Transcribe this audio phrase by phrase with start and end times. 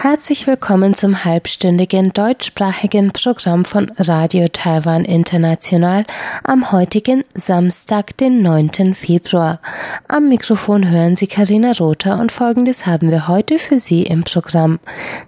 [0.00, 6.04] Herzlich willkommen zum halbstündigen deutschsprachigen Programm von Radio Taiwan International
[6.44, 8.94] am heutigen Samstag, den 9.
[8.94, 9.58] Februar.
[10.06, 14.78] Am Mikrofon hören Sie Karina Rother und folgendes haben wir heute für Sie im Programm.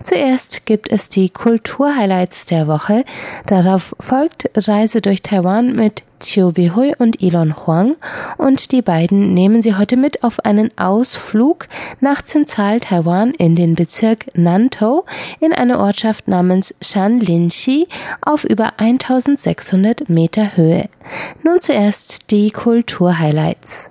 [0.05, 3.05] Zuerst gibt es die Kulturhighlights der Woche.
[3.47, 7.97] Darauf folgt Reise durch Taiwan mit Chiu Bihui und Elon Huang
[8.39, 11.67] und die beiden nehmen sie heute mit auf einen Ausflug
[12.01, 15.05] nach Zentral-Taiwan in den Bezirk Nantou
[15.41, 17.89] in eine Ortschaft namens Shanlinxi
[18.21, 20.89] auf über 1600 Meter Höhe.
[21.43, 23.91] Nun zuerst die Kulturhighlights.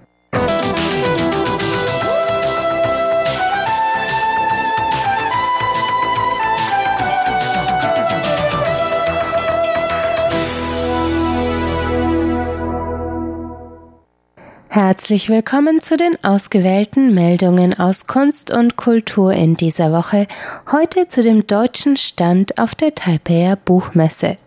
[15.10, 20.28] Herzlich willkommen zu den ausgewählten Meldungen aus Kunst und Kultur in dieser Woche,
[20.72, 24.38] heute zu dem deutschen Stand auf der Taipeier Buchmesse.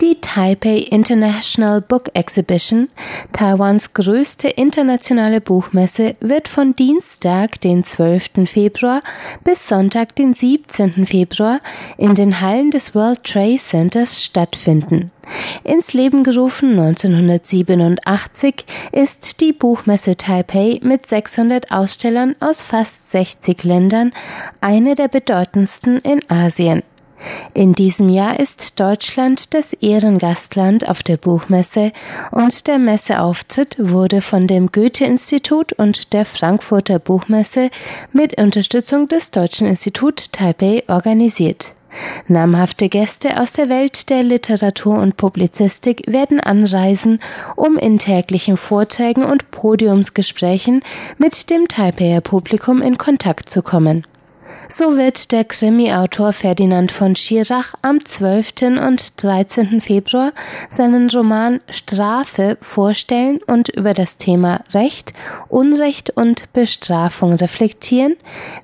[0.00, 2.88] Die Taipei International Book Exhibition,
[3.32, 8.46] Taiwans größte internationale Buchmesse, wird von Dienstag, den 12.
[8.46, 9.02] Februar
[9.44, 11.06] bis Sonntag, den 17.
[11.06, 11.60] Februar
[11.96, 15.12] in den Hallen des World Trade Centers stattfinden.
[15.62, 24.12] Ins Leben gerufen 1987 ist die Buchmesse Taipei mit 600 Ausstellern aus fast 60 Ländern
[24.60, 26.82] eine der bedeutendsten in Asien.
[27.54, 31.92] In diesem Jahr ist Deutschland das Ehrengastland auf der Buchmesse
[32.30, 37.70] und der Messeauftritt wurde von dem Goethe-Institut und der Frankfurter Buchmesse
[38.12, 41.74] mit Unterstützung des Deutschen Institut Taipei organisiert.
[42.26, 47.20] Namhafte Gäste aus der Welt der Literatur und Publizistik werden anreisen,
[47.56, 50.82] um in täglichen Vorträgen und Podiumsgesprächen
[51.18, 54.06] mit dem Taipeier Publikum in Kontakt zu kommen.
[54.68, 58.80] So wird der Krimi-Autor Ferdinand von Schirach am 12.
[58.86, 59.80] und 13.
[59.82, 60.32] Februar
[60.70, 65.12] seinen Roman Strafe vorstellen und über das Thema Recht,
[65.48, 68.16] Unrecht und Bestrafung reflektieren,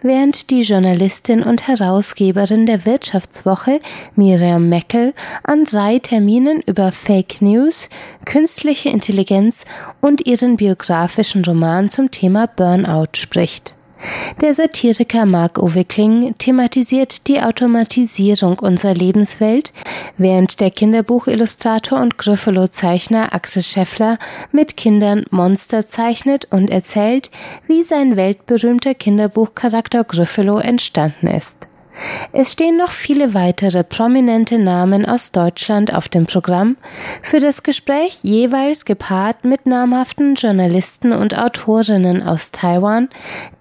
[0.02, 3.80] während die Journalistin und Herausgeberin der Wirtschaftswoche
[4.16, 5.12] Miriam Meckel
[5.44, 7.90] an drei Terminen über Fake News,
[8.24, 9.64] künstliche Intelligenz
[10.00, 13.74] und ihren biografischen Roman zum Thema Burnout spricht.
[14.40, 19.72] Der Satiriker Marc-Uwe Kling thematisiert die Automatisierung unserer Lebenswelt,
[20.16, 24.18] während der Kinderbuchillustrator und Gryffalo-Zeichner Axel Scheffler
[24.52, 27.30] mit Kindern Monster zeichnet und erzählt,
[27.66, 31.69] wie sein weltberühmter Kinderbuchcharakter Gryffalo entstanden ist.
[32.32, 36.76] Es stehen noch viele weitere prominente Namen aus Deutschland auf dem Programm,
[37.22, 43.08] für das Gespräch jeweils gepaart mit namhaften Journalisten und Autorinnen aus Taiwan,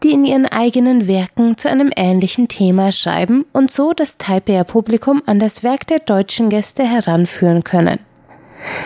[0.04, 5.24] die in ihren eigenen Werken zu einem ähnlichen Thema schreiben und so das Taipeier Publikum
[5.26, 8.09] an das Werk der deutschen Gäste heranführen können.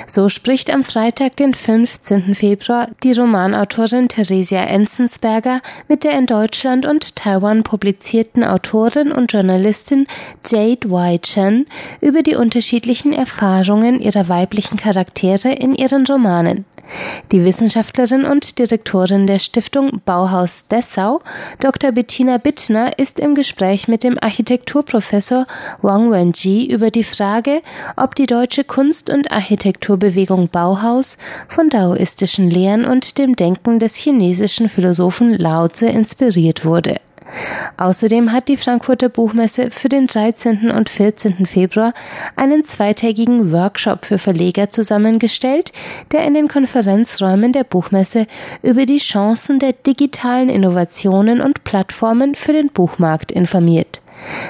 [0.08, 2.36] So spricht am Freitag, den 15.
[2.36, 10.08] Februar, die Romanautorin Theresia Enzensberger mit der in Deutschland und Taiwan publizierten Autorin und Journalistin
[10.46, 11.22] Jade Y.
[11.22, 11.66] Chen
[12.02, 16.66] über die unterschiedlichen Erfahrungen ihrer weiblichen Charaktere in ihren Romanen.
[17.32, 21.22] Die Wissenschaftlerin und Direktorin der Stiftung Bauhaus Dessau,
[21.60, 21.92] Dr.
[21.92, 25.48] Bettina Bittner, ist im Gespräch mit dem Architekturprofessor
[25.82, 27.62] Wang Wenji über die Frage,
[27.96, 31.18] ob die deutsche Kunst- und Architekturbewegung Bauhaus
[31.48, 36.98] von daoistischen Lehren und dem Denken des chinesischen Philosophen Lao Tse inspiriert wurde.
[37.78, 40.72] Außerdem hat die Frankfurter Buchmesse für den 13.
[40.72, 41.46] und 14.
[41.46, 41.94] Februar
[42.36, 45.72] einen zweitägigen Workshop für Verleger zusammengestellt,
[46.12, 48.28] der in den Konferenzräumen der Buchmesse
[48.62, 54.03] über die Chancen der digitalen Innovationen und Plattformen für den Buchmarkt informiert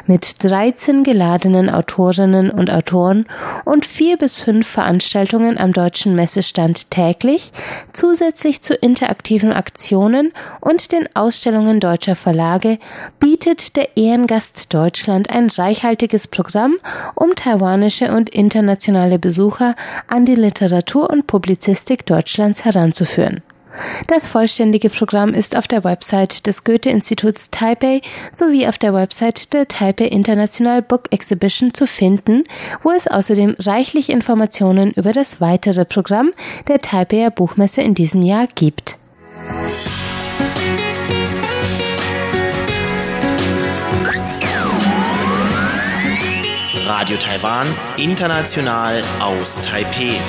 [0.08, 3.26] mit 13 geladenen Autorinnen und Autoren
[3.66, 7.52] und vier bis fünf Veranstaltungen am deutschen Messestand täglich,
[7.94, 12.80] zusätzlich zu interaktiven Aktionen und den Ausstellungen deutscher Verlage,
[13.20, 16.76] bietet der Ehrengast Deutschland ein reichhaltiges Programm,
[17.16, 19.76] um taiwanische und internationale Besucher
[20.08, 23.42] an die Literatur und Publizistik Deutschlands heranzuführen.
[24.08, 29.68] Das vollständige Programm ist auf der Website des Goethe-Instituts Taipei sowie auf der Website der
[29.68, 32.44] Taipei International Book Exhibition zu finden,
[32.82, 36.32] wo es außerdem reichlich Informationen über das weitere Programm
[36.68, 38.98] der Taipeier Buchmesse in diesem Jahr gibt.
[46.86, 47.68] Radio Taiwan,
[47.98, 50.20] international aus Taipeh.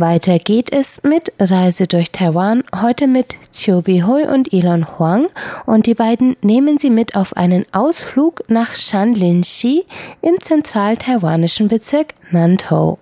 [0.00, 5.26] Weiter geht es mit Reise durch Taiwan, heute mit Chiu Hui und Elon Huang
[5.66, 9.84] und die beiden nehmen sie mit auf einen Ausflug nach Shanlinxi
[10.22, 12.98] im zentral-taiwanischen Bezirk Nantou.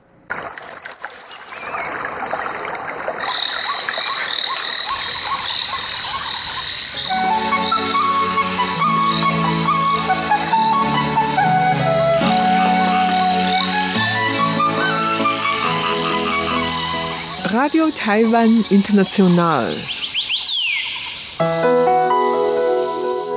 [17.51, 19.75] Radio Taiwan International.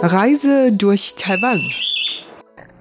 [0.01, 1.61] Reise durch Taiwan.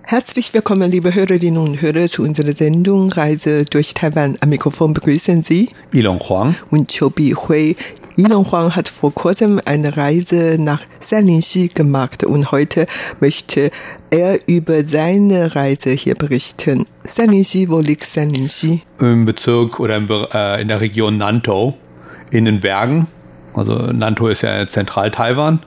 [0.03, 4.38] Herzlich willkommen, liebe Hörerinnen und Hörer, zu unserer Sendung Reise durch Taiwan.
[4.41, 7.77] Am Mikrofon begrüßen Sie Ilon Huang und Chobi Hui.
[8.20, 12.87] Ilon Huang hat vor kurzem eine Reise nach Sanlingxi gemacht und heute
[13.19, 13.70] möchte
[14.11, 16.84] er über seine Reise hier berichten.
[17.05, 18.82] Sanlingxi, wo liegt Sanlingxi?
[18.99, 19.96] Im Bezirk oder
[20.34, 21.72] äh, in der Region Nantou
[22.31, 23.06] in den Bergen.
[23.55, 25.61] Also Nantou ist ja Zentral-Taiwan.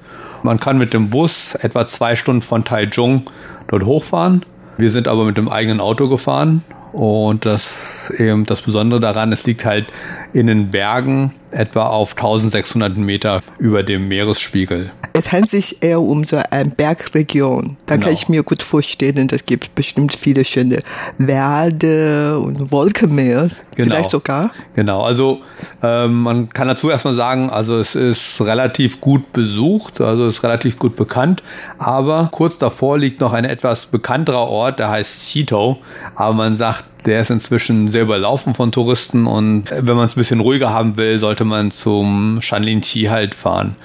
[0.44, 3.24] Man kann mit dem Bus etwa zwei Stunden von Taichung
[3.68, 4.46] dort hochfahren.
[4.78, 9.44] Wir sind aber mit dem eigenen Auto gefahren und das eben das Besondere daran, es
[9.44, 9.88] liegt halt
[10.34, 14.92] in den Bergen etwa auf 1600 Meter über dem Meeresspiegel.
[15.14, 17.78] Es handelt sich eher um so eine Bergregion.
[17.86, 18.08] Da genau.
[18.08, 20.82] kann ich mir gut vorstellen, das gibt bestimmt viele schöne
[21.20, 23.50] Wälder und Wolkenmeer.
[23.76, 23.96] Genau.
[23.96, 24.52] Vielleicht sogar.
[24.76, 25.42] Genau, also
[25.84, 30.44] ähm, man kann dazu erstmal sagen, also es ist relativ gut besucht, also es ist
[30.44, 31.44] relativ gut bekannt,
[31.78, 35.78] aber kurz davor liegt noch ein etwas bekannterer Ort, der heißt Chito,
[36.16, 40.20] aber man sagt, der ist inzwischen sehr überlaufen von Touristen und wenn man es ein
[40.20, 43.76] bisschen ruhiger haben will, sollte man zum Shanlin Chi halt fahren.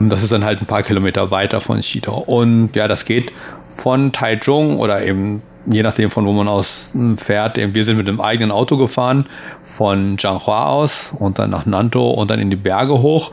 [0.00, 2.14] Und das ist dann halt ein paar Kilometer weiter von Chito.
[2.14, 3.32] Und ja, das geht
[3.68, 7.56] von Taichung oder eben je nachdem von wo man aus fährt.
[7.56, 9.26] Wir sind mit dem eigenen Auto gefahren
[9.62, 13.30] von Zhanghua aus und dann nach Nantou und dann in die Berge hoch.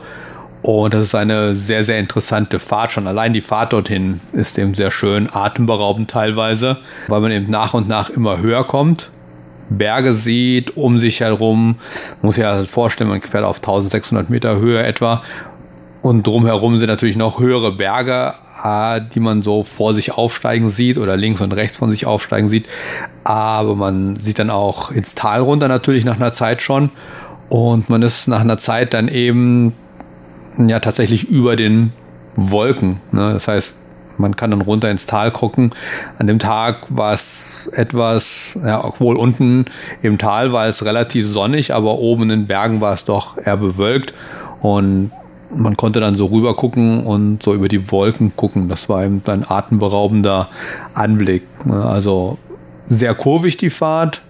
[0.62, 2.92] Und das ist eine sehr, sehr interessante Fahrt.
[2.92, 6.76] Schon allein die Fahrt dorthin ist eben sehr schön, atemberaubend teilweise,
[7.08, 9.08] weil man eben nach und nach immer höher kommt.
[9.70, 11.76] Berge sieht um sich herum.
[12.22, 15.22] Muss ja vorstellen, man fährt auf 1600 Meter Höhe etwa.
[16.02, 18.34] Und drumherum sind natürlich noch höhere Berge,
[18.64, 22.48] äh, die man so vor sich aufsteigen sieht oder links und rechts von sich aufsteigen
[22.48, 22.66] sieht.
[23.24, 26.90] Aber man sieht dann auch ins Tal runter natürlich nach einer Zeit schon.
[27.48, 29.74] Und man ist nach einer Zeit dann eben
[30.58, 31.92] ja tatsächlich über den
[32.36, 33.00] Wolken.
[33.12, 33.32] Ne?
[33.32, 33.79] Das heißt,
[34.20, 35.72] man kann dann runter ins Tal gucken.
[36.18, 39.64] An dem Tag war es etwas, ja, obwohl unten
[40.02, 43.56] im Tal war es relativ sonnig, aber oben in den Bergen war es doch eher
[43.56, 44.14] bewölkt.
[44.60, 45.10] Und
[45.54, 48.68] man konnte dann so rüber gucken und so über die Wolken gucken.
[48.68, 50.48] Das war eben ein atemberaubender
[50.94, 51.42] Anblick.
[51.68, 52.38] Also
[52.88, 54.20] sehr kurvig die Fahrt,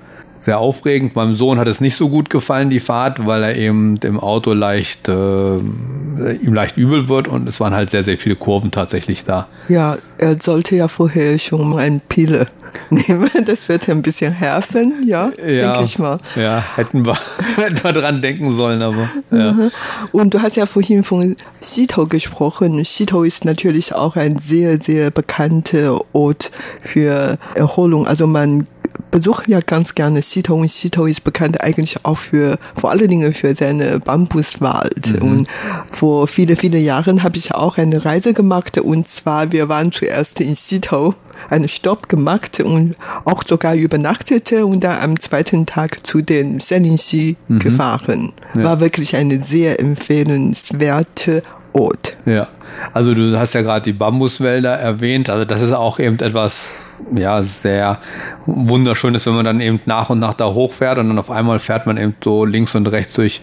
[0.40, 1.14] sehr aufregend.
[1.14, 4.54] Meinem Sohn hat es nicht so gut gefallen, die Fahrt, weil er eben im Auto
[4.54, 9.24] leicht, äh, ihm leicht übel wird und es waren halt sehr, sehr viele Kurven tatsächlich
[9.24, 9.48] da.
[9.68, 12.46] Ja, er sollte ja vorher schon mal eine Pille
[12.90, 13.28] nehmen.
[13.44, 16.16] Das wird ein bisschen helfen, ja, ja denke ich mal.
[16.36, 17.18] Ja, hätten wir,
[17.56, 19.10] hätten wir dran denken sollen, aber.
[19.30, 19.52] Ja.
[19.52, 19.70] Mhm.
[20.12, 22.82] Und du hast ja vorhin von Xito gesprochen.
[22.82, 26.50] Xito ist natürlich auch ein sehr, sehr bekannter Ort
[26.80, 28.06] für Erholung.
[28.06, 28.64] Also man
[29.10, 33.34] besuche ja ganz gerne Sito und Sito ist bekannt eigentlich auch für, vor allen Dingen
[33.34, 35.20] für seine Bambuswald.
[35.20, 35.30] Mhm.
[35.30, 35.48] Und
[35.90, 40.40] vor viele, viele Jahren habe ich auch eine Reise gemacht und zwar wir waren zuerst
[40.40, 41.14] in Sito,
[41.48, 47.36] einen Stopp gemacht und auch sogar übernachtete und dann am zweiten Tag zu den Seninxi
[47.48, 47.58] mhm.
[47.58, 48.32] gefahren.
[48.54, 48.64] Ja.
[48.64, 52.16] War wirklich eine sehr empfehlenswerte Ort.
[52.26, 52.48] Ja,
[52.92, 55.30] also du hast ja gerade die Bambuswälder erwähnt.
[55.30, 57.98] Also das ist auch eben etwas, ja, sehr
[58.46, 61.86] wunderschönes, wenn man dann eben nach und nach da hochfährt und dann auf einmal fährt
[61.86, 63.40] man eben so links und rechts durch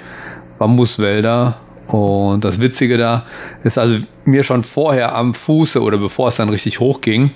[0.60, 1.58] Bambuswälder.
[1.88, 3.24] Und das Witzige da
[3.64, 7.32] ist also mir schon vorher am Fuße oder bevor es dann richtig hochging,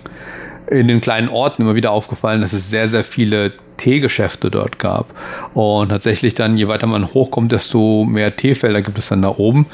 [0.69, 5.07] in den kleinen Orten immer wieder aufgefallen, dass es sehr, sehr viele Teegeschäfte dort gab.
[5.53, 9.65] Und tatsächlich dann, je weiter man hochkommt, desto mehr Teefelder gibt es dann da oben.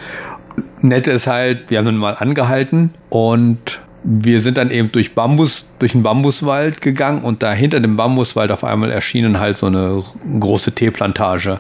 [0.82, 5.68] Nette ist halt, wir haben dann mal angehalten und wir sind dann eben durch Bambus,
[5.80, 10.04] durch den Bambuswald gegangen und da hinter dem Bambuswald auf einmal erschienen halt so eine
[10.40, 11.60] große Teeplantage.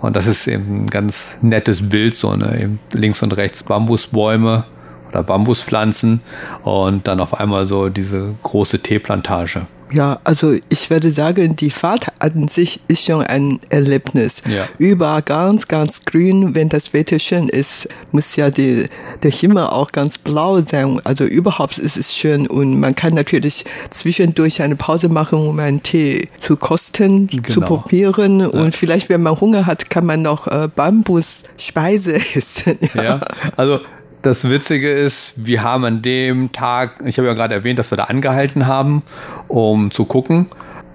[0.00, 4.64] Und das ist eben ein ganz nettes Bild, so eine links und rechts Bambusbäume
[5.12, 6.20] oder Bambuspflanzen
[6.64, 9.66] und dann auf einmal so diese große Teeplantage.
[9.94, 14.42] Ja, also ich würde sagen, die Fahrt an sich ist schon ein Erlebnis.
[14.48, 14.64] Ja.
[14.78, 16.54] Überall ganz, ganz grün.
[16.54, 18.86] Wenn das Wetter schön ist, muss ja die,
[19.22, 20.98] der Himmel auch ganz blau sein.
[21.04, 25.82] Also überhaupt ist es schön und man kann natürlich zwischendurch eine Pause machen, um einen
[25.82, 27.66] Tee zu kosten, zu Genau.
[27.66, 28.46] probieren.
[28.46, 32.78] Und vielleicht, wenn man Hunger hat, kann man noch äh, Bambusspeise essen.
[32.94, 33.20] Ja,
[33.58, 33.80] also
[34.22, 37.96] das Witzige ist, wir haben an dem Tag, ich habe ja gerade erwähnt, dass wir
[37.96, 39.02] da angehalten haben,
[39.48, 40.46] um zu gucken.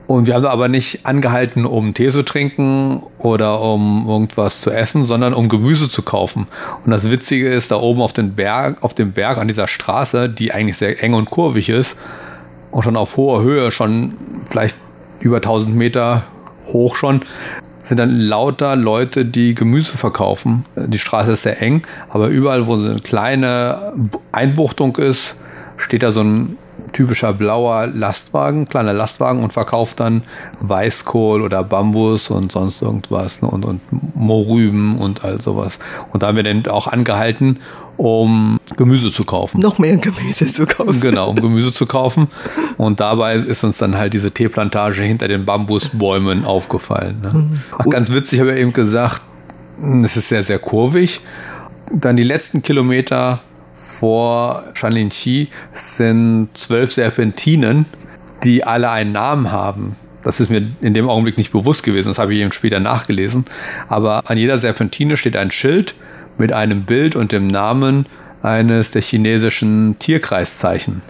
[0.08, 5.04] Und wir haben aber nicht angehalten, um Tee zu trinken oder um irgendwas zu essen,
[5.04, 6.48] sondern um Gemüse zu kaufen.
[6.86, 10.30] Und das Witzige ist, da oben auf, den Berg, auf dem Berg an dieser Straße,
[10.30, 11.98] die eigentlich sehr eng und kurvig ist
[12.72, 14.14] und schon auf hoher Höhe, schon
[14.50, 14.78] vielleicht
[15.20, 16.24] über 1000 Meter
[16.68, 17.22] hoch schon,
[17.88, 20.66] sind dann lauter Leute, die Gemüse verkaufen.
[20.76, 23.94] Die Straße ist sehr eng, aber überall, wo so eine kleine
[24.32, 25.38] Einbuchtung ist,
[25.78, 26.58] steht da so ein
[26.94, 30.24] typischer blauer Lastwagen, kleiner Lastwagen und verkauft dann
[30.60, 33.82] Weißkohl oder Bambus und sonst irgendwas ne, und, und
[34.16, 35.80] Mohrrüben und all sowas.
[36.14, 37.60] Und da haben wir dann auch angehalten,
[37.98, 39.60] um Gemüse zu kaufen.
[39.60, 41.00] Noch mehr Gemüse zu kaufen.
[41.00, 42.28] Genau, um Gemüse zu kaufen.
[42.78, 47.20] Und dabei ist uns dann halt diese Teeplantage hinter den Bambusbäumen aufgefallen.
[47.22, 47.60] Ne?
[47.78, 49.22] Ach, ganz witzig, habe ich eben gesagt,
[50.04, 51.22] es ist sehr, sehr kurvig.
[51.92, 53.42] Dann die letzten Kilometer
[53.78, 57.86] vor Shanlinqi sind zwölf Serpentinen,
[58.44, 59.96] die alle einen Namen haben.
[60.24, 63.46] Das ist mir in dem Augenblick nicht bewusst gewesen, das habe ich eben später nachgelesen.
[63.88, 65.96] Aber an jeder Serpentine steht ein Schild
[66.38, 68.08] mit einem Bild und dem Namen
[68.42, 71.02] eines der chinesischen Tierkreiszeichen.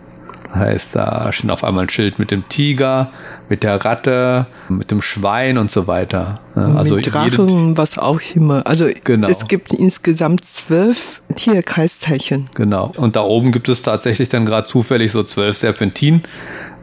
[0.54, 3.10] Heißt, da steht auf einmal ein Schild mit dem Tiger,
[3.50, 6.40] mit der Ratte, mit dem Schwein und so weiter.
[6.56, 8.66] Also mit Drachen, was auch immer.
[8.66, 9.28] Also Genau.
[9.28, 12.50] es gibt insgesamt zwölf Tierkreiszeichen.
[12.54, 12.94] Genau.
[12.96, 16.24] Und da oben gibt es tatsächlich dann gerade zufällig so zwölf Serpentinen,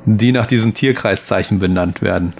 [0.07, 2.35] die nach diesen Tierkreiszeichen benannt werden.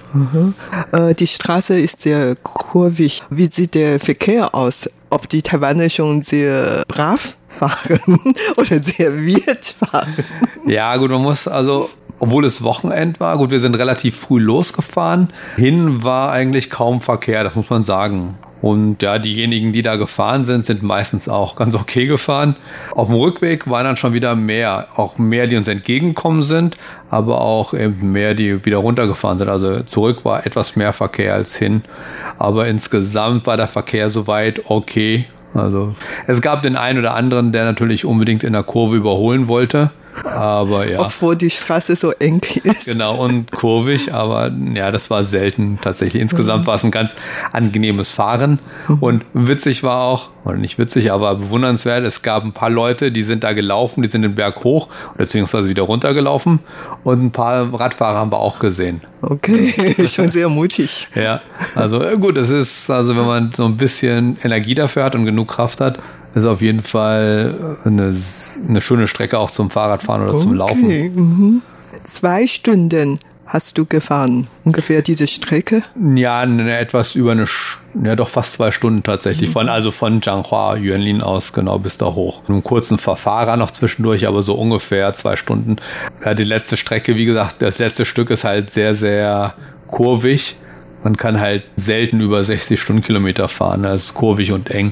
[0.91, 3.23] Äh, die Straße ist sehr kurvig.
[3.29, 4.89] Wie sieht der Verkehr aus?
[5.15, 10.13] Ob die Taiwaner schon sehr brav fahren oder sehr wild fahren?
[10.67, 15.29] Ja, gut, man muss also, obwohl es Wochenend war, gut, wir sind relativ früh losgefahren.
[15.55, 18.35] Hin war eigentlich kaum Verkehr, das muss man sagen.
[18.65, 22.55] Und ja, diejenigen, die da gefahren sind, sind meistens auch ganz okay gefahren.
[22.95, 26.75] Auf dem Rückweg waren dann schon wieder mehr, auch mehr, die uns entgegengekommen sind,
[27.11, 29.49] aber auch eben mehr, die wieder runtergefahren sind.
[29.49, 31.83] Also zurück war etwas mehr Verkehr als hin.
[32.39, 35.25] Aber insgesamt war der Verkehr soweit okay.
[35.53, 35.93] Also
[36.25, 39.91] es gab den einen oder anderen, der natürlich unbedingt in der Kurve überholen wollte.
[40.23, 40.99] Aber ja.
[40.99, 42.85] Obwohl die Straße so eng ist.
[42.85, 46.21] Genau, und kurvig, aber ja, das war selten tatsächlich.
[46.21, 47.15] Insgesamt war es ein ganz
[47.51, 48.59] angenehmes Fahren.
[49.01, 53.23] Und witzig war auch, oder nicht witzig, aber bewundernswert, es gab ein paar Leute, die
[53.23, 56.59] sind da gelaufen, die sind den Berg hoch, beziehungsweise wieder runtergelaufen.
[57.03, 59.01] Und ein paar Radfahrer haben wir auch gesehen.
[59.21, 61.07] Okay, schon sehr mutig.
[61.15, 61.41] Ja,
[61.73, 65.25] also äh, gut, es ist, also wenn man so ein bisschen Energie dafür hat und
[65.25, 65.99] genug Kraft hat,
[66.35, 68.15] ist auf jeden Fall eine,
[68.67, 70.85] eine schöne Strecke auch zum Fahrradfahren oder zum Laufen.
[70.85, 71.61] Okay, mhm.
[72.03, 75.81] Zwei Stunden hast du gefahren, ungefähr diese Strecke.
[76.15, 77.45] Ja, eine, etwas über eine,
[78.03, 79.49] ja doch fast zwei Stunden tatsächlich.
[79.49, 82.41] Von, also von Zhanghua, Yuanlin aus, genau, bis da hoch.
[82.49, 85.77] Einen kurzen Verfahrer noch zwischendurch, aber so ungefähr zwei Stunden.
[86.23, 89.53] Ja, die letzte Strecke, wie gesagt, das letzte Stück ist halt sehr, sehr
[89.87, 90.55] kurvig.
[91.05, 93.83] Man kann halt selten über 60 Stundenkilometer fahren.
[93.83, 94.91] Das ist kurvig und eng.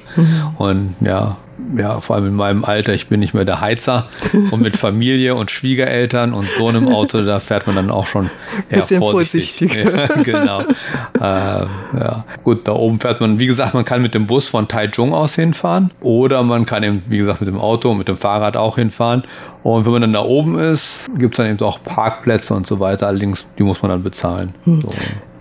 [0.59, 1.37] Und ja,
[1.75, 4.05] ja, vor allem in meinem Alter, ich bin nicht mehr der Heizer.
[4.51, 8.29] Und mit Familie und Schwiegereltern und so einem Auto, da fährt man dann auch schon
[8.69, 9.73] eher Bisschen vorsichtig.
[9.73, 10.23] vorsichtig.
[10.23, 10.61] Genau.
[10.61, 10.65] äh,
[11.19, 12.25] ja.
[12.43, 15.35] Gut, da oben fährt man, wie gesagt, man kann mit dem Bus von Taichung aus
[15.35, 19.23] hinfahren oder man kann eben, wie gesagt, mit dem Auto, mit dem Fahrrad auch hinfahren.
[19.63, 22.79] Und wenn man dann da oben ist, gibt es dann eben auch Parkplätze und so
[22.79, 23.07] weiter.
[23.07, 24.53] Allerdings, die muss man dann bezahlen.
[24.65, 24.89] So.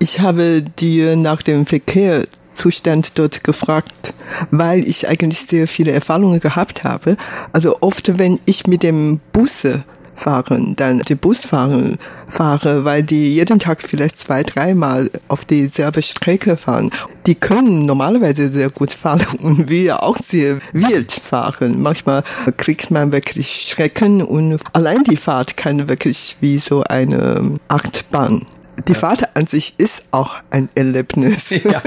[0.03, 4.13] Ich habe dir nach dem Verkehrszustand dort gefragt,
[4.51, 7.17] weil ich eigentlich sehr viele Erfahrungen gehabt habe.
[7.53, 9.85] Also oft, wenn ich mit dem Busse
[10.17, 11.93] fahren, dann die Busfahrer
[12.27, 16.91] fahre, weil die jeden Tag vielleicht zwei, dreimal auf dieselbe Strecke fahren.
[17.27, 21.81] Die können normalerweise sehr gut fahren und wir auch sehr wild fahren.
[21.81, 22.25] Manchmal
[22.57, 28.47] kriegt man wirklich Schrecken und allein die Fahrt kann wirklich wie so eine Achterbahn.
[28.89, 31.51] Die Fahrt an sich ist auch ein Erlebnis.
[31.65, 31.83] ja,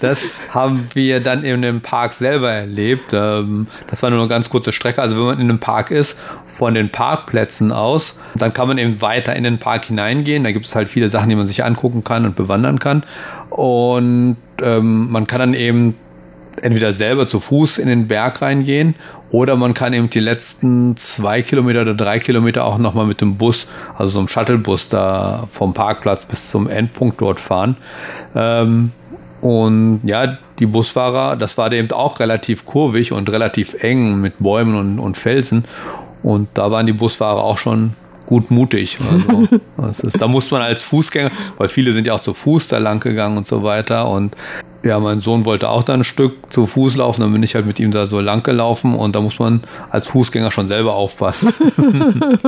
[0.00, 3.12] das haben wir dann in dem Park selber erlebt.
[3.12, 5.00] Ähm, Das war nur eine ganz kurze Strecke.
[5.00, 9.00] Also wenn man in einem Park ist, von den Parkplätzen aus, dann kann man eben
[9.00, 10.44] weiter in den Park hineingehen.
[10.44, 13.04] Da gibt es halt viele Sachen, die man sich angucken kann und bewandern kann.
[13.50, 15.94] Und ähm, man kann dann eben
[16.62, 18.94] entweder selber zu Fuß in den Berg reingehen
[19.34, 23.36] oder man kann eben die letzten zwei Kilometer oder drei Kilometer auch nochmal mit dem
[23.36, 23.66] Bus,
[23.98, 27.76] also so einem Shuttlebus da vom Parkplatz bis zum Endpunkt dort fahren.
[28.36, 28.92] Ähm,
[29.40, 34.76] und ja, die Busfahrer, das war eben auch relativ kurvig und relativ eng mit Bäumen
[34.76, 35.64] und, und Felsen.
[36.22, 37.94] Und da waren die Busfahrer auch schon
[38.26, 38.98] gut mutig.
[39.76, 42.78] Also, ist, da muss man als Fußgänger, weil viele sind ja auch zu Fuß da
[42.78, 44.08] lang gegangen und so weiter.
[44.08, 44.36] Und
[44.84, 47.66] ja, mein Sohn wollte auch da ein Stück zu Fuß laufen, dann bin ich halt
[47.66, 51.52] mit ihm da so lang gelaufen und da muss man als Fußgänger schon selber aufpassen.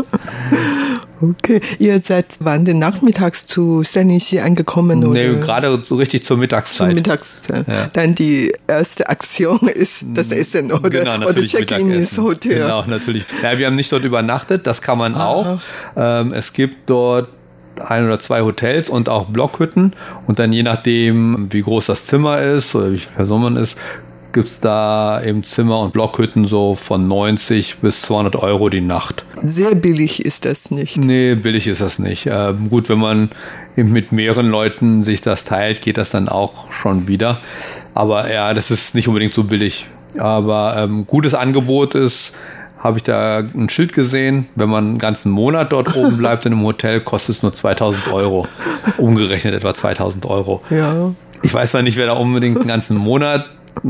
[1.23, 5.05] okay, ihr seid wann denn nachmittags zu Senichi angekommen?
[5.05, 5.13] Oder?
[5.15, 6.89] Nee, gerade so richtig zur Mittagszeit.
[6.89, 7.67] Zur Mittagszeit.
[7.67, 7.87] Ja.
[7.93, 12.63] Dann die erste Aktion ist das Essen oder, genau, oder Check-in ins Hotel.
[12.63, 13.25] Genau, natürlich.
[13.43, 15.27] Ja, wir haben nicht dort übernachtet, das kann man Aha.
[15.27, 15.61] auch.
[15.97, 17.29] Ähm, es gibt dort
[17.81, 19.93] ein oder zwei Hotels und auch Blockhütten.
[20.27, 23.79] Und dann je nachdem, wie groß das Zimmer ist oder wie viele Personen man ist,
[24.37, 29.25] gibt es da eben Zimmer und Blockhütten so von 90 bis 200 Euro die Nacht.
[29.43, 30.99] Sehr billig ist das nicht.
[30.99, 32.29] Nee, billig ist das nicht.
[32.31, 33.31] Ähm, gut, wenn man
[33.79, 37.39] eben mit mehreren Leuten sich das teilt, geht das dann auch schon wieder.
[37.95, 39.87] Aber ja, das ist nicht unbedingt so billig.
[40.19, 42.35] Aber ähm, gutes Angebot ist,
[42.87, 46.53] habe ich da ein Schild gesehen, wenn man einen ganzen Monat dort oben bleibt in
[46.53, 48.47] einem Hotel, kostet es nur 2000 Euro.
[48.99, 50.63] Umgerechnet etwa 2000 Euro.
[50.71, 51.13] Ja.
[51.43, 53.47] Ich weiß zwar nicht, wer da unbedingt einen ganzen Monat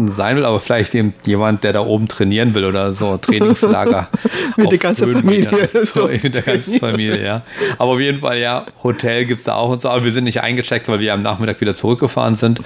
[0.06, 4.08] sein will, aber vielleicht eben jemand, der da oben trainieren will oder so Trainingslager.
[4.56, 5.68] mit der ganzen Familie.
[5.94, 7.42] So, mit der ganzen Familie, ja.
[7.78, 10.24] Aber auf jeden Fall, ja, Hotel gibt es da auch und so, aber wir sind
[10.24, 12.60] nicht eingecheckt, weil wir am Nachmittag wieder zurückgefahren sind.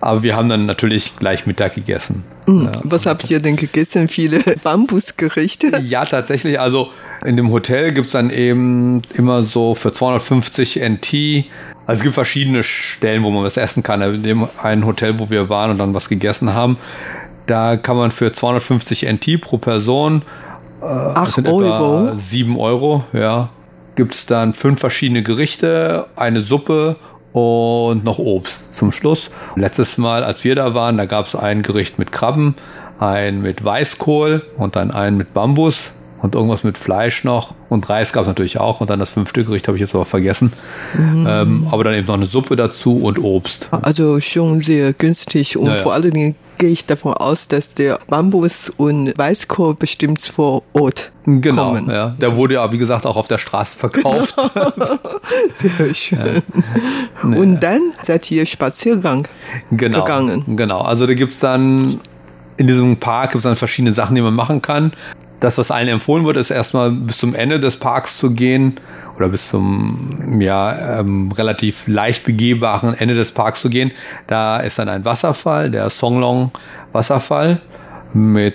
[0.00, 2.24] Aber wir haben dann natürlich gleich Mittag gegessen.
[2.46, 2.64] Mhm.
[2.64, 2.72] Ja.
[2.82, 4.08] Was habt ihr denn gegessen?
[4.08, 5.80] Viele Bambusgerichte?
[5.84, 6.58] Ja, tatsächlich.
[6.58, 6.90] Also
[7.24, 11.46] in dem Hotel gibt es dann eben immer so für 250 NT
[11.86, 14.02] also es gibt verschiedene Stellen, wo man was essen kann.
[14.02, 16.76] In dem einen Hotel, wo wir waren und dann was gegessen haben,
[17.46, 20.22] da kann man für 250 NT pro Person,
[20.80, 22.06] äh, 8 Euro.
[22.06, 23.48] etwa 7 Euro, ja,
[23.96, 26.96] gibt es dann fünf verschiedene Gerichte, eine Suppe
[27.32, 29.30] und noch Obst zum Schluss.
[29.56, 32.54] Letztes Mal, als wir da waren, da gab es ein Gericht mit Krabben,
[32.98, 38.12] ein mit Weißkohl und dann einen mit Bambus und irgendwas mit Fleisch noch und Reis
[38.12, 40.52] gab es natürlich auch und dann das fünfte Gericht habe ich jetzt aber vergessen.
[40.96, 41.26] Mhm.
[41.28, 43.68] Ähm, aber dann eben noch eine Suppe dazu und Obst.
[43.82, 45.82] Also schon sehr günstig und naja.
[45.82, 51.10] vor allen Dingen gehe ich davon aus, dass der Bambus und Weißkohl bestimmt vor Ort
[51.24, 51.90] Genau, kommen.
[51.90, 52.14] ja.
[52.20, 54.36] Der wurde ja, wie gesagt, auch auf der Straße verkauft.
[55.54, 56.18] sehr schön.
[56.18, 57.22] Ja.
[57.22, 59.26] Und dann seid ihr Spaziergang
[59.72, 60.56] genau, gegangen.
[60.56, 62.00] Genau, also da gibt es dann
[62.56, 64.92] in diesem Park gibt es dann verschiedene Sachen, die man machen kann
[65.42, 68.76] das, was allen empfohlen wird, ist erstmal bis zum Ende des Parks zu gehen
[69.16, 73.90] oder bis zum ja, ähm, relativ leicht begehbaren Ende des Parks zu gehen.
[74.28, 76.52] Da ist dann ein Wasserfall, der Songlong
[76.92, 77.60] Wasserfall
[78.12, 78.54] mit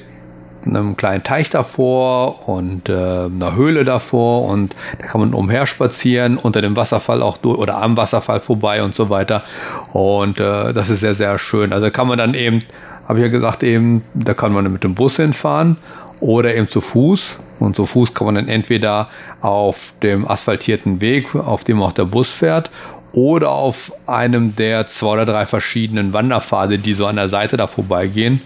[0.65, 6.37] einem kleinen Teich davor und äh, einer Höhle davor und da kann man umher spazieren,
[6.37, 9.43] unter dem Wasserfall auch durch oder am Wasserfall vorbei und so weiter.
[9.91, 11.73] Und äh, das ist sehr, sehr schön.
[11.73, 12.59] Also kann man dann eben,
[13.07, 15.77] habe ich ja gesagt, eben, da kann man mit dem Bus hinfahren
[16.19, 17.39] oder eben zu Fuß.
[17.59, 19.09] Und zu Fuß kann man dann entweder
[19.41, 22.69] auf dem asphaltierten Weg, auf dem auch der Bus fährt,
[23.13, 27.65] oder auf einem der zwei oder drei verschiedenen Wanderpfade, die so an der Seite da
[27.65, 28.41] vorbeigehen.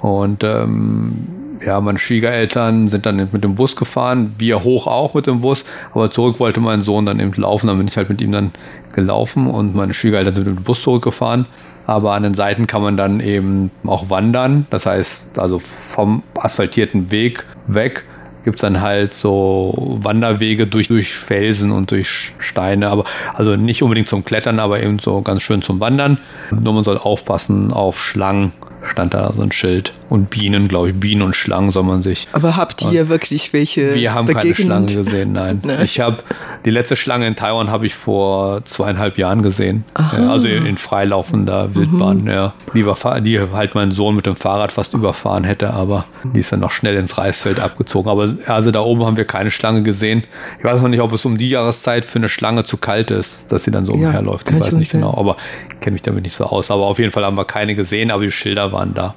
[0.00, 1.26] Und ähm,
[1.64, 5.64] ja, meine Schwiegereltern sind dann mit dem Bus gefahren, wir hoch auch mit dem Bus,
[5.92, 8.52] aber zurück wollte mein Sohn dann eben laufen, dann bin ich halt mit ihm dann
[8.92, 11.46] gelaufen und meine Schwiegereltern sind mit dem Bus zurückgefahren.
[11.86, 17.10] Aber an den Seiten kann man dann eben auch wandern, das heißt also vom asphaltierten
[17.10, 18.04] Weg weg
[18.44, 23.82] gibt es dann halt so Wanderwege durch, durch Felsen und durch Steine, aber also nicht
[23.82, 26.18] unbedingt zum Klettern, aber eben so ganz schön zum Wandern.
[26.50, 28.52] Nur man soll aufpassen auf Schlangen
[28.86, 29.92] stand da so ein Schild.
[30.08, 32.28] Und Bienen, glaube ich, Bienen und Schlangen soll man sich.
[32.32, 33.94] Aber habt ihr wirklich welche?
[33.94, 34.56] Wir haben begegnet?
[34.56, 35.60] keine Schlangen gesehen, nein.
[35.64, 35.84] nein.
[35.84, 36.18] Ich habe
[36.64, 39.84] die letzte Schlange in Taiwan habe ich vor zweieinhalb Jahren gesehen.
[39.98, 42.22] Ja, also in freilaufender Wildbahn.
[42.22, 42.30] Mhm.
[42.30, 42.52] Ja.
[42.74, 46.52] Die, war, die halt mein Sohn mit dem Fahrrad fast überfahren hätte, aber die ist
[46.52, 48.10] dann noch schnell ins Reisfeld abgezogen.
[48.10, 50.24] Aber also da oben haben wir keine Schlange gesehen.
[50.58, 53.52] Ich weiß noch nicht, ob es um die Jahreszeit für eine Schlange zu kalt ist,
[53.52, 54.50] dass sie dann so ja, umherläuft.
[54.50, 55.36] Ich weiß nicht genau, aber
[55.70, 56.70] ich kenne mich damit nicht so aus.
[56.70, 59.14] Aber auf jeden Fall haben wir keine gesehen, aber die Schilder waren da.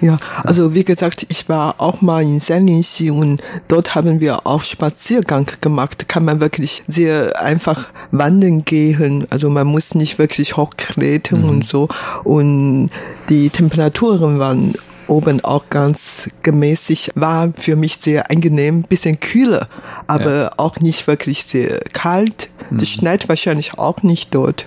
[0.00, 4.62] Ja, also wie gesagt, ich war auch mal in Sanlingxi und dort haben wir auch
[4.62, 6.08] Spaziergang gemacht.
[6.08, 9.26] Kann man wirklich sehr einfach wandern gehen.
[9.30, 11.48] Also man muss nicht wirklich hochklettern mhm.
[11.48, 11.88] und so.
[12.24, 12.90] Und
[13.28, 14.74] die Temperaturen waren
[15.08, 19.68] oben auch ganz gemäßig, war für mich sehr angenehm, bisschen kühler,
[20.06, 20.50] aber ja.
[20.56, 22.48] auch nicht wirklich sehr kalt.
[22.70, 22.78] Mhm.
[22.78, 24.66] Das schneit wahrscheinlich auch nicht dort.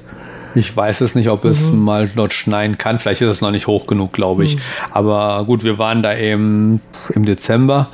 [0.55, 1.83] Ich weiß es nicht, ob es mhm.
[1.83, 2.99] mal dort schneien kann.
[2.99, 4.55] Vielleicht ist es noch nicht hoch genug, glaube ich.
[4.55, 4.61] Mhm.
[4.91, 6.81] Aber gut, wir waren da eben
[7.13, 7.87] im Dezember.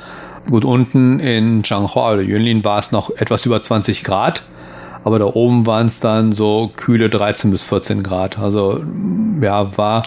[0.48, 4.42] Gut, unten in Changhua oder Yunlin war es noch etwas über 20 Grad.
[5.04, 8.38] Aber da oben waren es dann so kühle 13 bis 14 Grad.
[8.38, 8.80] Also
[9.40, 10.02] ja, war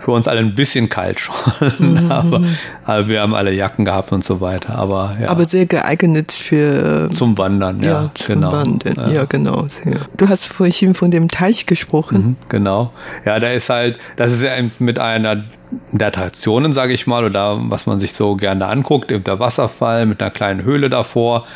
[0.00, 1.34] für uns alle ein bisschen kalt schon.
[1.78, 2.10] Mhm.
[2.10, 2.42] aber,
[2.84, 4.76] aber, wir haben alle Jacken gehabt und so weiter.
[4.76, 5.28] Aber, ja.
[5.28, 8.52] aber sehr geeignet für zum Wandern, ja, ja zum genau.
[8.52, 8.94] Wandern.
[8.96, 9.08] Ja.
[9.08, 9.66] ja genau.
[10.16, 12.16] Du hast vorhin von dem Teich gesprochen.
[12.16, 12.92] Mhm, genau.
[13.26, 15.44] Ja, da ist halt, das ist ja mit einer
[15.92, 20.06] der Attraktionen, sage ich mal, oder was man sich so gerne anguckt, eben der Wasserfall
[20.06, 21.46] mit einer kleinen Höhle davor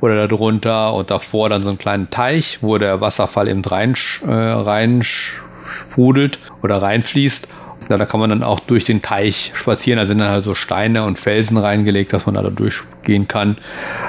[0.00, 3.94] oder darunter und davor dann so einen kleinen Teich, wo der Wasserfall eben rein,
[4.26, 7.48] äh, rein sprudelt oder reinfließt.
[7.88, 9.98] Ja, da kann man dann auch durch den Teich spazieren.
[9.98, 13.56] Da sind dann halt so Steine und Felsen reingelegt, dass man da durchgehen kann.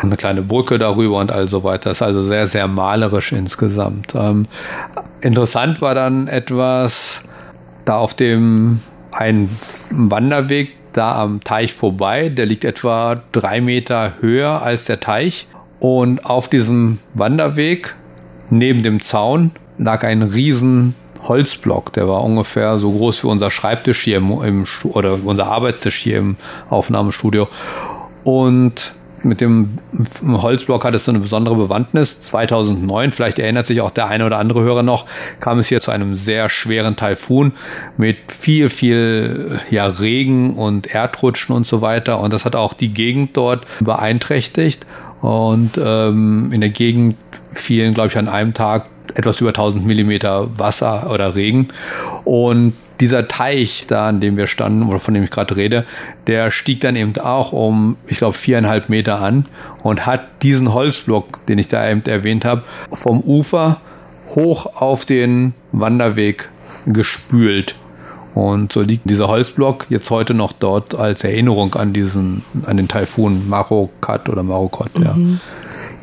[0.02, 1.90] Eine kleine Brücke darüber und all so weiter.
[1.90, 4.16] Das ist also sehr, sehr malerisch insgesamt.
[4.16, 4.48] Ähm,
[5.22, 7.24] interessant war dann etwas,
[7.84, 8.80] da auf dem
[9.12, 9.50] einen
[9.92, 12.30] Wanderweg da am Teich vorbei.
[12.30, 15.48] Der liegt etwa drei Meter höher als der Teich.
[15.80, 17.96] Und auf diesem Wanderweg
[18.50, 20.96] neben dem Zaun lag ein riesen
[21.28, 25.98] Holzblock, der war ungefähr so groß wie unser Schreibtisch hier im, im oder unser Arbeitstisch
[25.98, 26.38] hier im
[26.70, 27.48] Aufnahmestudio.
[28.24, 28.94] Und
[29.26, 29.80] mit dem
[30.24, 32.22] Holzblock hat es so eine besondere Bewandtnis.
[32.22, 35.06] 2009, vielleicht erinnert sich auch der eine oder andere Hörer noch,
[35.40, 37.54] kam es hier zu einem sehr schweren Taifun
[37.98, 42.20] mit viel, viel ja, Regen und Erdrutschen und so weiter.
[42.20, 44.86] Und das hat auch die Gegend dort beeinträchtigt.
[45.22, 47.18] Und ähm, in der Gegend
[47.52, 48.86] fielen, glaube ich, an einem Tag
[49.16, 51.70] etwas über 1000 Millimeter Wasser oder Regen.
[52.24, 55.86] Und dieser Teich da, an dem wir standen oder von dem ich gerade rede,
[56.28, 59.46] der stieg dann eben auch um, ich glaube, viereinhalb Meter an
[59.84, 63.82] und hat diesen Holzblock, den ich da eben erwähnt habe, vom Ufer
[64.34, 66.50] hoch auf den Wanderweg
[66.86, 67.76] gespült.
[68.34, 72.90] Und so liegt dieser Holzblock jetzt heute noch dort als Erinnerung an diesen, an den
[72.90, 75.00] Taifun Marokat oder Marokot.
[75.00, 75.06] Mhm.
[75.06, 75.16] Ja,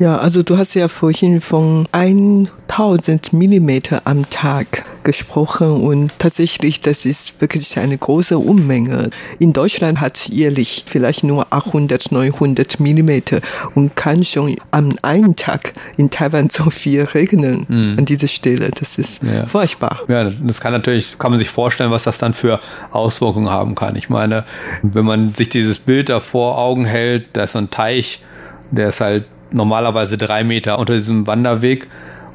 [0.05, 7.39] also du hast ja vorhin von 1000 Millimeter am Tag gesprochen und tatsächlich, das ist
[7.41, 9.09] wirklich eine große Unmenge.
[9.39, 13.39] In Deutschland hat jährlich vielleicht nur 800, 900 Millimeter
[13.75, 17.95] und kann schon am einen Tag in Taiwan so viel regnen mhm.
[17.99, 18.71] an dieser Stelle.
[18.71, 19.45] Das ist ja.
[19.45, 19.99] furchtbar.
[20.07, 22.59] Ja, das kann natürlich, kann man sich vorstellen, was das dann für
[22.91, 23.95] Auswirkungen haben kann.
[23.95, 24.45] Ich meine,
[24.81, 28.19] wenn man sich dieses Bild da vor Augen hält, da ist so ein Teich,
[28.71, 31.87] der ist halt normalerweise drei Meter unter diesem Wanderweg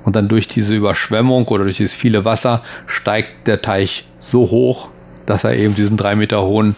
[0.05, 4.89] und dann durch diese Überschwemmung oder durch dieses viele Wasser steigt der Teich so hoch,
[5.27, 6.77] dass er eben diesen drei Meter hohen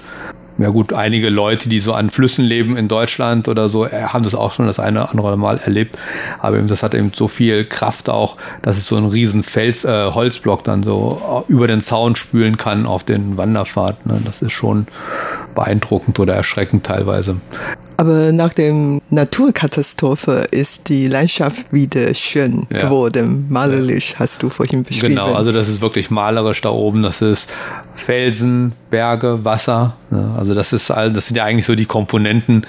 [0.60, 4.24] ja gut, einige Leute, die so an Flüssen leben in Deutschland oder so, äh, haben
[4.24, 5.96] das auch schon das eine oder andere Mal erlebt.
[6.38, 9.86] Aber eben, das hat eben so viel Kraft auch, dass es so einen riesen Fels,
[9.86, 14.04] äh, Holzblock dann so äh, über den Zaun spülen kann auf den Wanderpfad.
[14.04, 14.20] Ne?
[14.22, 14.86] Das ist schon
[15.54, 17.36] beeindruckend oder erschreckend teilweise.
[17.96, 22.82] Aber nach der Naturkatastrophe ist die Landschaft wieder schön ja.
[22.82, 23.46] geworden.
[23.48, 25.08] Malerisch hast du vorhin beschrieben.
[25.08, 27.02] Genau, also das ist wirklich malerisch da oben.
[27.02, 27.50] Das ist
[27.92, 29.96] Felsen, Berge, Wasser.
[30.36, 32.66] Also das ist das sind ja eigentlich so die Komponenten,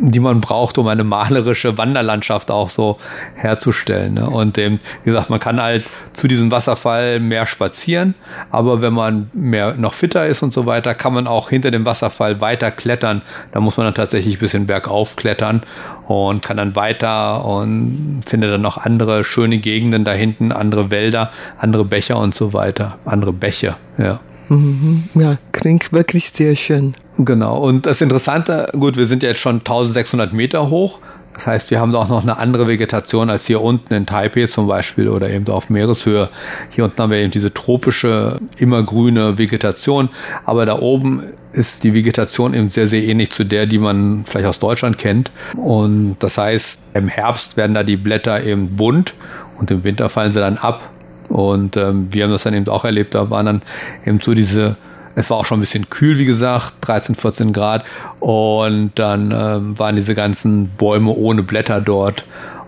[0.00, 2.98] die man braucht, um eine malerische Wanderlandschaft auch so
[3.34, 4.14] herzustellen.
[4.14, 4.28] Ne?
[4.28, 8.14] Und wie gesagt, man kann halt zu diesem Wasserfall mehr spazieren,
[8.50, 11.86] aber wenn man mehr noch fitter ist und so weiter, kann man auch hinter dem
[11.86, 13.22] Wasserfall weiter klettern.
[13.52, 15.62] Da muss man dann tatsächlich ein bisschen bergauf klettern
[16.06, 21.30] und kann dann weiter und findet dann noch andere schöne Gegenden da hinten, andere Wälder,
[21.58, 24.20] andere Bäche und so weiter, andere Bäche, ja.
[24.48, 25.04] Mhm.
[25.14, 26.94] Ja, klingt wirklich sehr schön.
[27.18, 27.58] Genau.
[27.58, 31.00] Und das Interessante, gut, wir sind ja jetzt schon 1600 Meter hoch.
[31.36, 34.66] Das heißt, wir haben auch noch eine andere Vegetation als hier unten in Taipei zum
[34.66, 36.30] Beispiel oder eben auf Meereshöhe.
[36.70, 40.08] Hier unten haben wir eben diese tropische, immergrüne Vegetation.
[40.46, 41.22] Aber da oben
[41.52, 45.30] ist die Vegetation eben sehr, sehr ähnlich zu der, die man vielleicht aus Deutschland kennt.
[45.56, 49.12] Und das heißt, im Herbst werden da die Blätter eben bunt
[49.58, 50.88] und im Winter fallen sie dann ab.
[51.28, 53.14] Und ähm, wir haben das dann eben auch erlebt.
[53.14, 53.62] Da waren dann
[54.06, 54.76] eben so diese
[55.16, 57.84] es war auch schon ein bisschen kühl, wie gesagt, 13, 14 Grad.
[58.20, 62.24] Und dann ähm, waren diese ganzen Bäume ohne Blätter dort.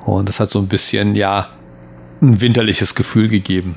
[0.07, 1.49] Und das hat so ein bisschen, ja,
[2.23, 3.77] ein winterliches Gefühl gegeben.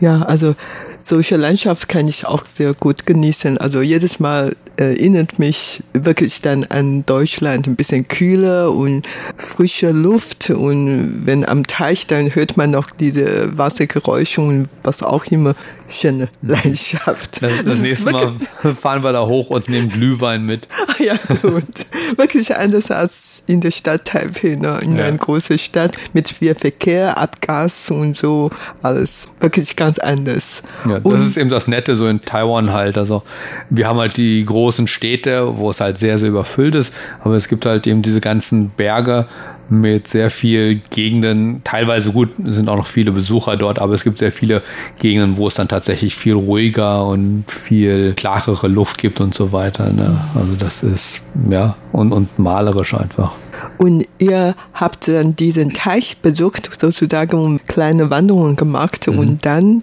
[0.00, 0.54] Ja, also
[1.02, 3.58] solche Landschaft kann ich auch sehr gut genießen.
[3.58, 7.66] Also jedes Mal erinnert mich wirklich dann an Deutschland.
[7.66, 10.50] Ein bisschen kühler und frische Luft.
[10.50, 15.54] Und wenn am Teich, dann hört man noch diese Wassergeräusche und was auch immer.
[15.88, 17.42] Schöne Landschaft.
[17.42, 18.34] Das, das, das nächste Mal
[18.80, 20.68] fahren wir da hoch und nehmen Glühwein mit.
[20.98, 21.64] Ja, gut.
[22.16, 24.78] Wirklich anders als in der Stadt Taipei, ne?
[24.82, 25.04] in ja.
[25.04, 28.50] einer großen Stadt mit viel Verkehr, Abgas und so.
[28.82, 30.62] Alles wirklich ganz anders.
[30.84, 32.98] Ja, das und, ist eben das Nette so in Taiwan halt.
[32.98, 33.22] Also
[33.70, 37.48] wir haben halt die großen Städte, wo es halt sehr, sehr überfüllt ist, aber es
[37.48, 39.26] gibt halt eben diese ganzen Berge
[39.72, 44.18] mit sehr viel Gegenden, teilweise gut, sind auch noch viele Besucher dort, aber es gibt
[44.18, 44.62] sehr viele
[44.98, 49.90] Gegenden, wo es dann tatsächlich viel ruhiger und viel klarere Luft gibt und so weiter.
[49.90, 50.20] Ne?
[50.34, 53.32] Also das ist, ja, und, und malerisch einfach.
[53.78, 59.18] Und ihr habt dann diesen Teich besucht, sozusagen und kleine Wanderungen gemacht mhm.
[59.18, 59.82] und dann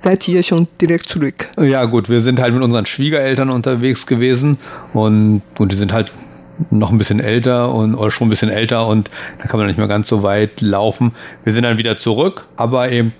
[0.00, 1.48] seid ihr schon direkt zurück?
[1.58, 4.58] Ja, gut, wir sind halt mit unseren Schwiegereltern unterwegs gewesen
[4.92, 6.12] und, und die sind halt
[6.70, 9.78] noch ein bisschen älter und oder schon ein bisschen älter und da kann man nicht
[9.78, 11.14] mehr ganz so weit laufen.
[11.42, 13.12] Wir sind dann wieder zurück, aber eben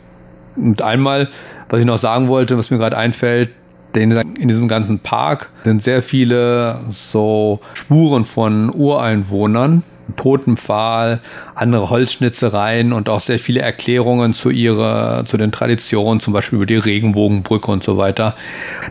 [0.57, 1.29] mit einmal,
[1.69, 3.51] was ich noch sagen wollte, was mir gerade einfällt,
[3.97, 9.85] in diesem ganzen Park sind sehr viele so Spuren von Ureinwohnern,
[10.17, 11.21] Totenpfahl,
[11.55, 16.67] andere Holzschnitzereien und auch sehr viele Erklärungen zu ihrer, zu den Traditionen, zum Beispiel über
[16.67, 18.35] die Regenbogenbrücke und so weiter.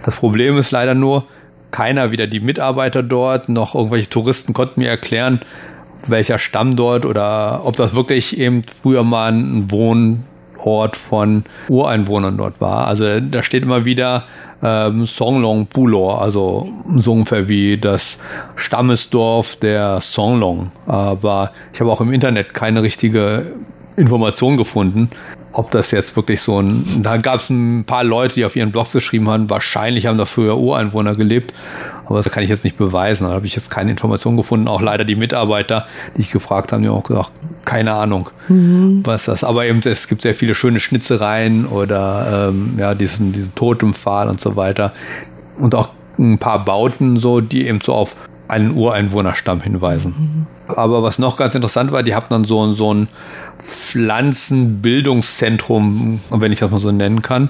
[0.06, 1.26] Das Problem ist leider nur,
[1.74, 5.42] keiner, weder die Mitarbeiter dort noch irgendwelche Touristen konnten mir erklären,
[6.08, 12.62] welcher Stamm dort oder ob das wirklich eben früher mal ein Wohnort von Ureinwohnern dort
[12.62, 12.88] war.
[12.88, 14.24] Also da steht immer wieder
[14.62, 18.20] ähm, Songlong Bulor, also so ungefähr wie das
[18.56, 20.72] Stammesdorf der Songlong.
[20.86, 23.48] Aber ich habe auch im Internet keine richtige
[23.96, 25.10] Information gefunden,
[25.54, 27.04] ob das jetzt wirklich so ein.
[27.04, 30.26] Da gab es ein paar Leute, die auf ihren Blogs geschrieben haben, wahrscheinlich haben da
[30.26, 31.54] früher Ureinwohner gelebt,
[32.06, 33.28] aber das kann ich jetzt nicht beweisen.
[33.28, 34.68] Da habe ich jetzt keine Information gefunden.
[34.68, 35.86] Auch leider die Mitarbeiter,
[36.18, 37.32] die ich gefragt habe, die haben auch gesagt,
[37.66, 39.02] keine Ahnung, mhm.
[39.04, 39.44] was das.
[39.44, 44.42] Aber eben es gibt sehr viele schöne Schnitzereien oder ähm, ja diesen, diesen Totempfahl und
[44.42, 44.94] so weiter
[45.60, 48.16] und auch ein paar Bauten so, die eben so auf
[48.48, 50.16] einen Ureinwohnerstamm hinweisen.
[50.18, 50.53] Mhm.
[50.76, 53.10] Aber was noch ganz interessant war, die hatten dann so, so ein
[53.60, 57.50] Pflanzenbildungszentrum, wenn ich das mal so nennen kann.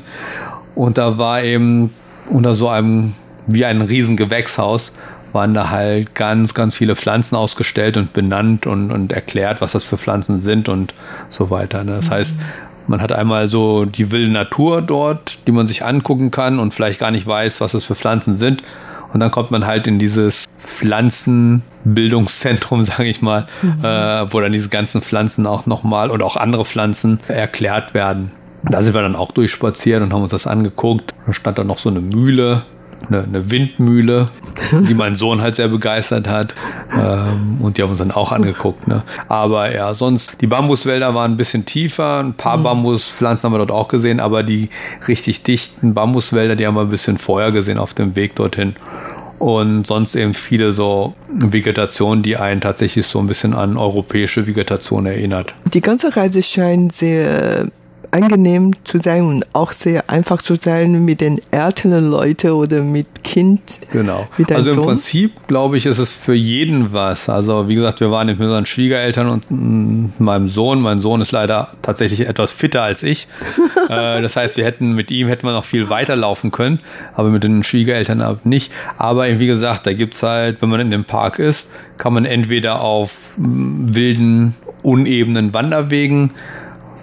[0.76, 1.92] Und da war eben
[2.30, 3.14] unter so einem,
[3.48, 4.92] wie ein riesen Gewächshaus,
[5.34, 9.84] waren da halt ganz, ganz viele Pflanzen ausgestellt und benannt und, und erklärt, was das
[9.84, 10.94] für Pflanzen sind und
[11.30, 11.84] so weiter.
[11.84, 11.96] Ne?
[11.96, 12.12] Das mhm.
[12.12, 12.36] heißt,
[12.88, 17.00] man hat einmal so die wilde Natur dort, die man sich angucken kann und vielleicht
[17.00, 18.62] gar nicht weiß, was das für Pflanzen sind.
[19.14, 23.86] Und dann kommt man halt in dieses Pflanzenbildungszentrum, sage ich mal, mhm.
[23.86, 28.32] äh, wo dann diese ganzen Pflanzen auch nochmal und auch andere Pflanzen erklärt werden.
[28.64, 31.14] Da sind wir dann auch durchspaziert und haben uns das angeguckt.
[31.26, 32.64] Da stand dann noch so eine Mühle
[33.08, 34.30] eine, eine Windmühle,
[34.88, 36.54] die mein Sohn halt sehr begeistert hat.
[36.94, 38.88] Ähm, und die haben uns dann auch angeguckt.
[38.88, 39.04] Ne?
[39.28, 42.20] Aber ja, sonst, die Bambuswälder waren ein bisschen tiefer.
[42.20, 42.64] Ein paar mhm.
[42.64, 44.70] Bambuspflanzen haben wir dort auch gesehen, aber die
[45.08, 48.76] richtig dichten Bambuswälder, die haben wir ein bisschen vorher gesehen auf dem Weg dorthin.
[49.40, 55.06] Und sonst eben viele so Vegetation, die einen tatsächlich so ein bisschen an europäische Vegetation
[55.06, 55.54] erinnert.
[55.74, 57.68] Die ganze Reise scheint sehr
[58.14, 63.24] angenehm zu sein und auch sehr einfach zu sein mit den älteren Leuten oder mit
[63.24, 63.80] Kind.
[63.92, 64.28] Genau.
[64.54, 64.86] Also im Sohn.
[64.86, 67.28] Prinzip, glaube ich, ist es für jeden was.
[67.28, 70.80] Also wie gesagt, wir waren mit unseren Schwiegereltern und mm, meinem Sohn.
[70.82, 73.28] Mein Sohn ist leider tatsächlich etwas fitter als ich.
[73.90, 76.80] Äh, das heißt, wir hätten mit ihm hätten wir noch viel weiter laufen können,
[77.16, 78.72] aber mit den Schwiegereltern nicht.
[78.98, 82.24] Aber wie gesagt, da gibt es halt, wenn man in dem Park ist, kann man
[82.24, 86.32] entweder auf mm, wilden, unebenen Wanderwegen